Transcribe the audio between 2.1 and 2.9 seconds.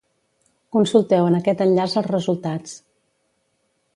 resultats.